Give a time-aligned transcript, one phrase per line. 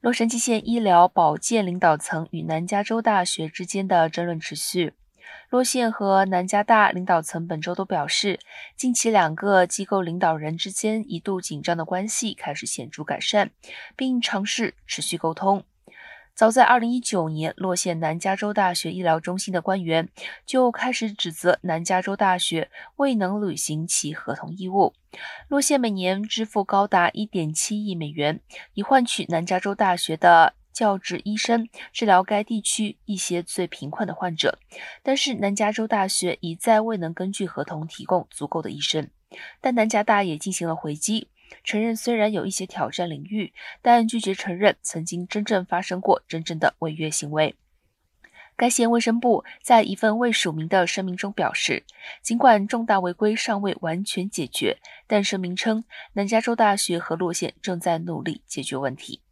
[0.00, 4.94] 洛杉矶县医疗保健领导层与南加州大学之间的争论持续。
[5.50, 8.38] 洛县和南加大领导层本周都表示，
[8.76, 13.50] 近期两个机构领导人之间一度紧张的关系开始显著改善，
[13.96, 15.64] 并尝试持续沟通。
[16.38, 20.08] 早在2019年，洛县南加州大学医疗中心的官员
[20.46, 24.94] 就开始指责南加州大学未能履行其合同义务。
[25.48, 28.38] 洛县每年支付高达1.7亿美元，
[28.74, 34.60] 以换取南加州大学的教职医生治疗该地区一些最贫困的患者。
[35.02, 39.10] 但是，南加州大学一再未能根据合同提供足够的医生。
[39.60, 41.26] 但南加大也进行了回击。
[41.64, 43.52] 承认虽然有一些挑战领域，
[43.82, 47.54] 但拒绝承认曾经真正发生过真正的违约行为。
[48.56, 51.84] 该县卫生部在一份未署名的声明中表示，
[52.22, 55.84] 尽管重大违规尚未完全解决，但声明称
[56.14, 59.22] 南加州大学和洛县正在努力解决问题。